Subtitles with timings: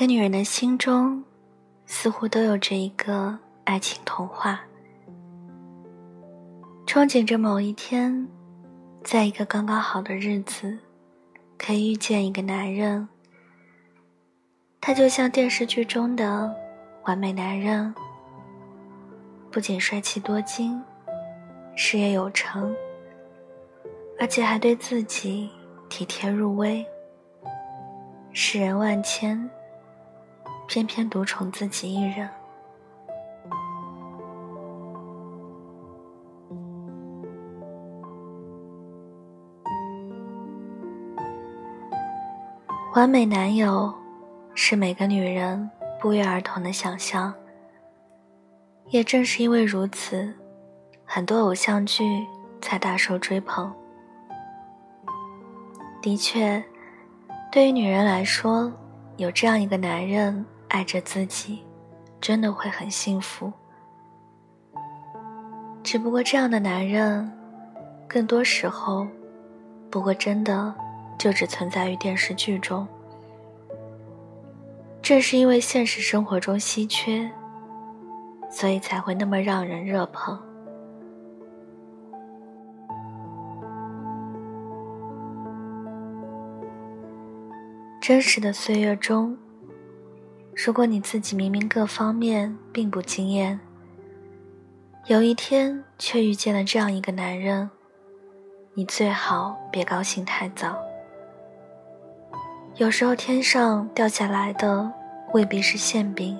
[0.00, 1.22] 每个女人的心中，
[1.84, 4.58] 似乎都有着一个爱情童话，
[6.86, 8.26] 憧憬着某一天，
[9.04, 10.78] 在一个刚刚好的日子，
[11.58, 13.06] 可以遇见一个男人。
[14.80, 16.50] 他就像电视剧中的
[17.04, 17.94] 完美男人，
[19.50, 20.82] 不仅帅气多金，
[21.76, 22.74] 事业有成，
[24.18, 25.50] 而且还对自己
[25.90, 26.82] 体贴入微。
[28.32, 29.38] 世人万千，
[30.72, 32.30] 偏偏独宠自己一人。
[42.94, 43.92] 完美男友
[44.54, 45.68] 是每个女人
[46.00, 47.34] 不约而同的想象。
[48.90, 50.32] 也正是因为如此，
[51.04, 52.04] 很多偶像剧
[52.60, 53.74] 才大受追捧。
[56.00, 56.62] 的确。
[57.50, 58.72] 对于女人来说，
[59.16, 61.64] 有这样一个男人爱着自己，
[62.20, 63.52] 真的会很幸福。
[65.82, 67.30] 只不过这样的男人，
[68.08, 69.06] 更多时候，
[69.90, 70.72] 不过真的
[71.18, 72.86] 就只存在于电视剧中。
[75.02, 77.28] 正是因为现实生活中稀缺，
[78.48, 80.38] 所以才会那么让人热捧。
[88.00, 89.36] 真实的岁月中，
[90.62, 93.58] 如果你自己明明各方面并不惊艳，
[95.06, 97.70] 有一天却遇见了这样一个男人，
[98.74, 100.76] 你最好别高兴太早。
[102.76, 104.92] 有时候天上掉下来的
[105.32, 106.38] 未必是馅饼，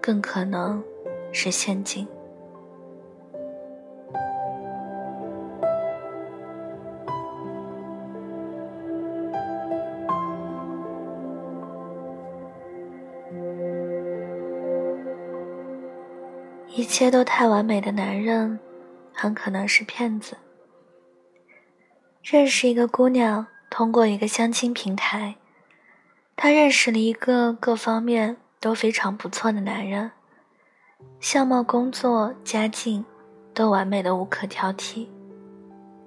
[0.00, 0.82] 更可能
[1.30, 2.08] 是陷阱。
[16.96, 18.58] 切都太完美的男人，
[19.12, 20.34] 很可能是骗子。
[22.22, 25.36] 认识一个姑娘，通过一个相亲平台，
[26.36, 30.10] 她认识了一个各方面都非常不错的男人，
[31.20, 33.04] 相貌、工作、家境
[33.52, 35.06] 都完美的无可挑剔，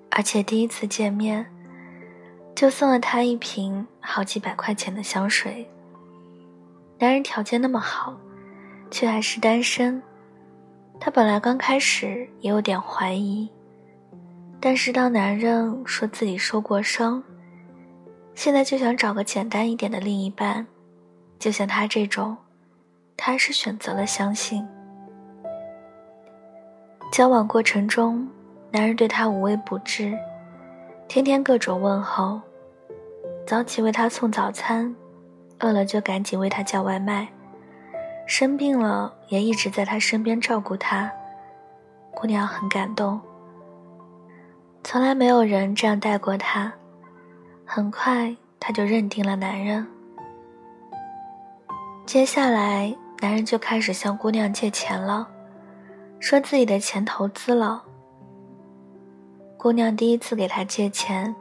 [0.09, 1.45] 而且第一次见面
[2.56, 5.69] 就送了她一瓶好几百块钱的香水。
[6.97, 8.19] 男人条件那么好，
[8.89, 10.01] 却还是单身。
[10.99, 13.49] 她本来刚开始也有点怀疑，
[14.59, 17.23] 但是当男人说自己受过伤，
[18.35, 20.67] 现在就想找个简单一点的另一半，
[21.39, 22.35] 就像他这种，
[23.15, 24.67] 她还是选择了相信。
[27.11, 28.27] 交往过程中，
[28.69, 30.13] 男人对她无微不至，
[31.07, 32.41] 天天各种问候，
[33.47, 34.93] 早起为她送早餐，
[35.59, 37.27] 饿了就赶紧为她叫外卖。
[38.29, 41.12] 生病了，也一直在他身边照顾他。
[42.12, 43.19] 姑娘很感动，
[44.84, 46.72] 从来没有人这样待过她。
[47.66, 49.88] 很快，她就认定了男人。
[52.06, 55.28] 接下来，男人就开始向姑娘借钱了，
[56.19, 57.81] 说自己的钱投资了。
[59.57, 61.35] 姑娘第一次给他借钱，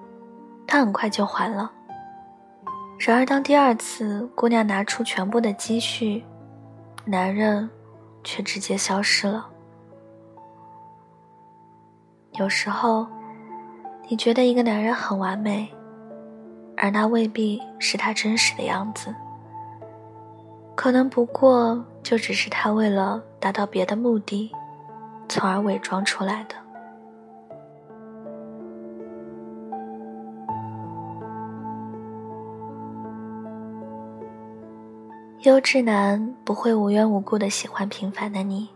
[0.67, 1.71] 他很快就还了。
[2.99, 6.25] 然而，当第二次姑娘拿出全部的积蓄，
[7.11, 7.71] 男人
[8.23, 9.49] 却直接消失了。
[12.33, 13.07] 有时候，
[14.07, 15.73] 你觉得一个男人很完美，
[16.77, 19.15] 而那未必是他真实的样子，
[20.77, 24.53] 可能不过就只是他为了达到别的目的，
[25.31, 26.55] 从而伪装出来的。
[35.49, 38.69] 优质男不会无缘无故的喜欢平凡的你。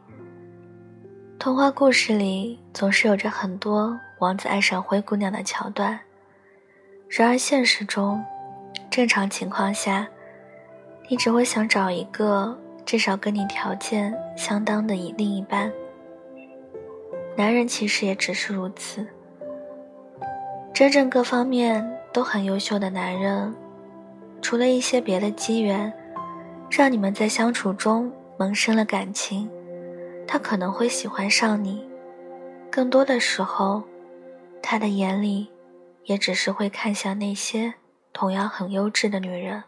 [1.38, 6.00] 童话故事里总是有着很多王子爱上灰姑娘的桥段，
[7.10, 8.24] 然而现实中，
[8.88, 10.08] 正常情况下，
[11.10, 15.70] 你只会想找一个至少跟你条件相当的另一半。
[17.36, 19.06] 男人其实也只是如此，
[20.72, 23.54] 真正各方面都很优秀的男人，
[24.40, 25.92] 除了一些别的机缘。
[26.74, 29.46] 让你们在相处中萌生了感情，
[30.26, 31.86] 他可能会喜欢上你。
[32.70, 33.82] 更多的时候，
[34.62, 35.50] 他的眼里
[36.04, 37.74] 也只是会看向那些
[38.14, 39.64] 同样很优质的女人。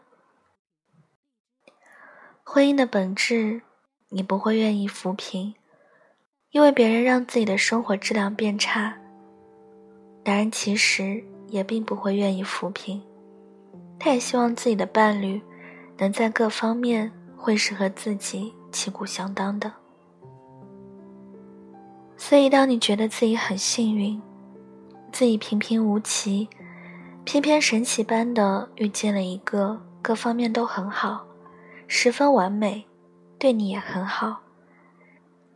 [2.42, 3.60] 婚姻的本质，
[4.08, 5.54] 你不会愿意扶贫，
[6.52, 8.96] 因为别人让自己的生活质量变差。
[10.24, 13.02] 男人其实也并不会愿意扶贫，
[13.98, 15.42] 他也希望自己的伴侣。
[15.98, 19.72] 能在各方面会是和自己旗鼓相当的。
[22.16, 24.20] 所以，当你觉得自己很幸运，
[25.12, 26.48] 自己平平无奇，
[27.24, 31.26] 偏偏神奇般的遇见了一个各方面都很好、
[31.86, 32.86] 十分完美、
[33.38, 34.40] 对你也很好，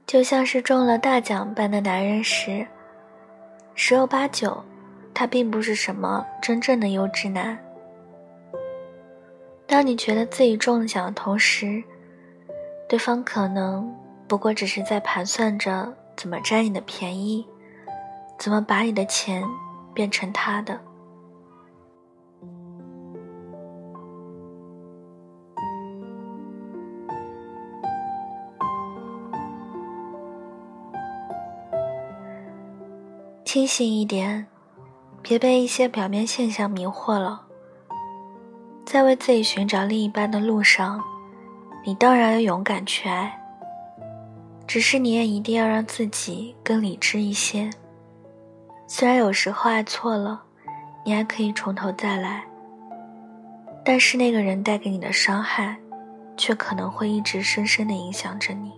[0.07, 2.67] 就像是中了大奖般的男人时，
[3.75, 4.65] 十有八九，
[5.15, 7.59] 他并不是什么真正的优质男。
[9.69, 11.85] 当你觉得自己中了奖的同时，
[12.89, 13.95] 对方可能
[14.27, 15.95] 不过只是在盘算着。
[16.17, 17.47] 怎么占你的便宜？
[18.41, 19.45] 怎么把你的钱
[19.95, 20.81] 变成他的？
[33.45, 34.49] 清醒一点，
[35.23, 37.48] 别被一些表面现象迷惑了。
[38.89, 41.05] 在为自己寻找另一半的路上，
[41.85, 43.39] 你当然要勇敢去爱。
[44.67, 47.69] 只是你也一定要让自己更理智一些。
[48.87, 50.43] 虽然有时候爱错了，
[51.05, 52.43] 你还可以从头再来，
[53.85, 55.77] 但是那个人带给你的伤害，
[56.39, 58.73] 却可能会一直深深的影响着你，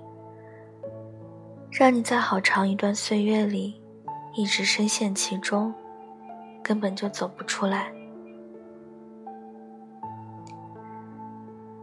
[1.70, 3.80] 让你在好长一段岁月里，
[4.34, 5.72] 一直深陷其中，
[6.64, 7.92] 根本就走不出来。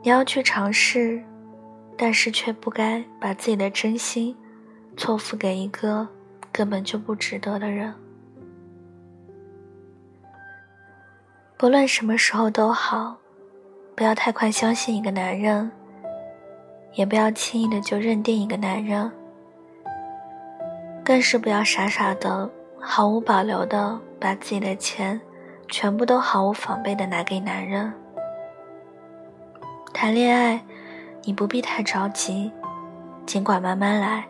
[0.07, 1.21] 你要去尝试。
[1.97, 4.33] 但是却不该把自己的真心
[4.95, 6.07] 错付给一个
[6.49, 7.93] 根本就不值得的人。
[11.57, 13.17] 不论什么时候都好，
[13.95, 15.69] 不要太快相信一个男人，
[16.93, 19.11] 也不要轻易的就认定一个男人，
[21.03, 22.47] 更是不要傻傻的、
[22.79, 25.19] 毫无保留的把自己的钱
[25.67, 27.91] 全部都毫无防备的拿给男人。
[29.99, 30.63] 谈恋爱。
[31.23, 32.51] 你不必太着急，
[33.25, 34.27] 尽管慢慢来。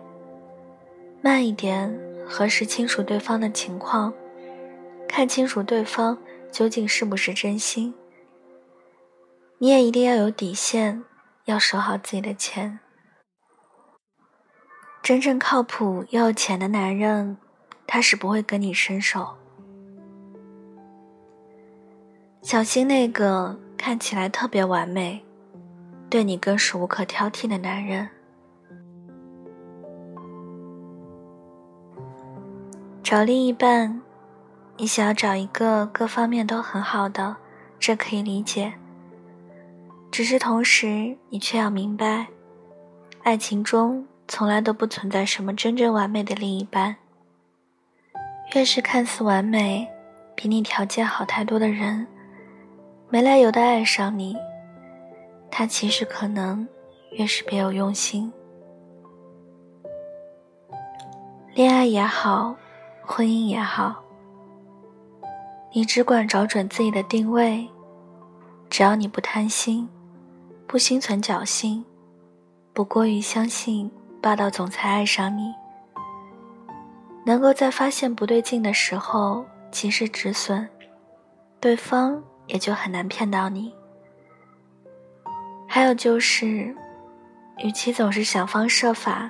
[1.22, 1.94] 慢一点，
[2.26, 4.14] 核实清楚对方的情况，
[5.10, 6.18] 看清楚对方
[6.54, 7.94] 究竟是不是真心。
[9.58, 11.04] 你也一定要有底线，
[11.44, 12.80] 要守好自己的钱。
[15.04, 17.38] 真正靠谱又有钱的男人，
[17.86, 19.36] 他是不会跟你伸手。
[22.42, 25.26] 小心那个看起来特别完美。
[26.10, 28.10] 对你更是无可挑剔的男人。
[33.04, 34.02] 找另一半，
[34.78, 37.38] 你想要找一个各方面都很好的，
[37.80, 38.74] 这可以理解。
[40.12, 42.28] 只是同时，你却要明白，
[43.24, 46.96] 爱情中从来都不存在什么真正完美的另一半。
[48.56, 49.88] 越是看似完美、
[50.36, 52.08] 比你条件好太多的人，
[53.10, 54.36] 没来由的爱上你。
[55.58, 56.68] 他其实可能
[57.10, 58.32] 越是别有用心。
[61.56, 62.56] 恋爱也好，
[63.02, 64.04] 婚姻也好，
[65.74, 67.68] 你只管找准自己的定位，
[68.70, 69.90] 只要你不贪心，
[70.68, 71.84] 不心存侥幸，
[72.72, 73.90] 不过于相信
[74.22, 75.52] 霸道总裁爱上你，
[77.26, 80.70] 能够在发现不对劲的时候及时止损，
[81.60, 83.74] 对方也就很难骗到你。
[85.68, 86.74] 还有就是，
[87.58, 89.30] 与其总是想方设法，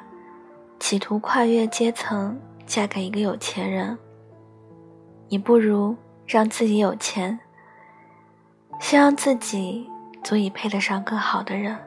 [0.79, 3.97] 企图跨越阶层嫁给一个有钱人，
[5.27, 7.37] 你不如让自己有钱，
[8.79, 9.89] 先让自己
[10.23, 11.77] 足以配得上更好的人。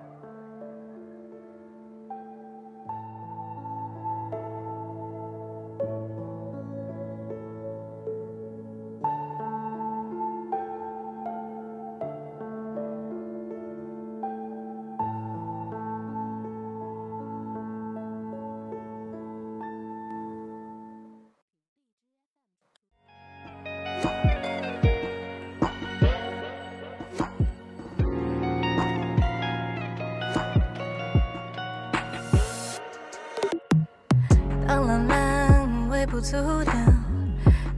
[36.20, 36.74] 阻挡，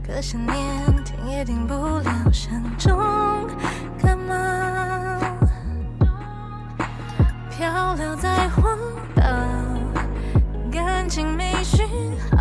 [0.05, 0.55] 可想念
[1.05, 2.99] 听也停不了，山中
[3.97, 5.17] 干嘛？
[7.49, 8.77] 漂流在荒
[9.15, 9.23] 岛，
[10.69, 11.87] 感情没讯
[12.31, 12.37] 号，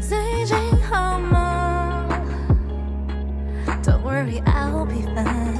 [0.00, 0.56] 最近
[0.90, 2.04] 好吗
[3.84, 5.54] ？Don't worry, I'll be fine。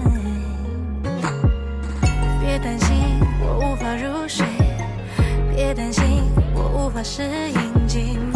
[2.41, 4.45] 别担心，我无法入睡。
[5.55, 8.36] 别担心，我无法适应寂寞。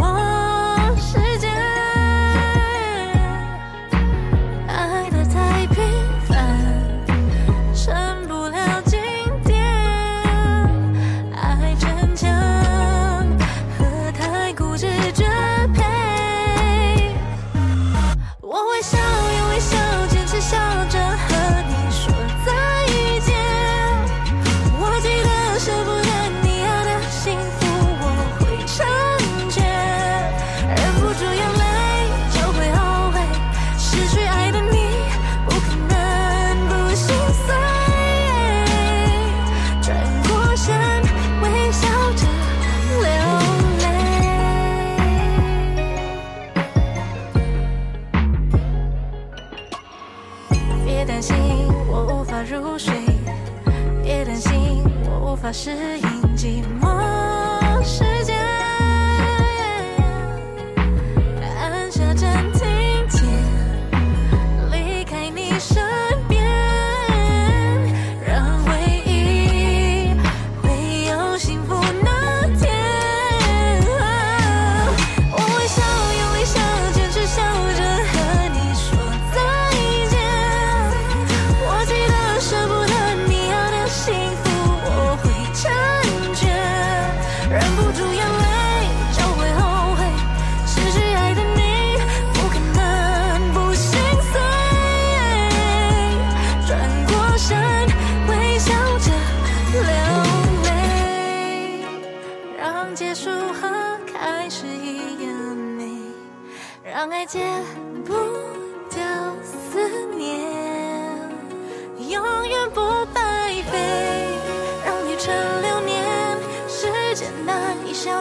[55.62, 56.10] 是。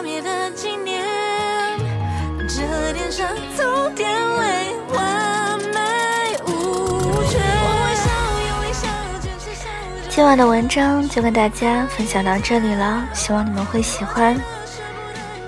[0.00, 1.04] 消灭的纪念。
[2.48, 7.38] 这点伤痛点泪，完美无缺。
[10.08, 14.34] 今晚的文章就跟大家分享到这里了，希望你们会喜欢。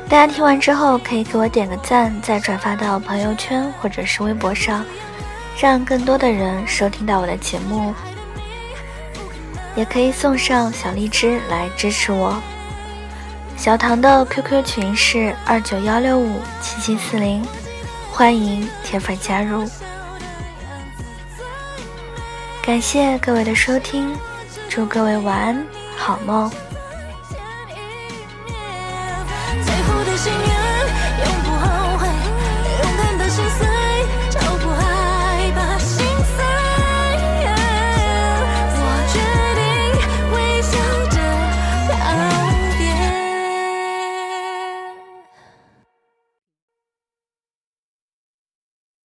[0.06, 4.84] 大家听完之后可以给我点个赞，再转发到朋友圈或者是微博上，
[5.58, 7.94] 让更多的人收听到我的节目。
[9.74, 12.38] 也可以送上小荔枝来支持我。
[13.62, 17.46] 小唐的 QQ 群是二九幺六五七七四零，
[18.10, 19.64] 欢迎铁粉加入。
[22.60, 24.18] 感谢各位的收听，
[24.68, 25.66] 祝各位晚安，
[25.96, 26.50] 好梦。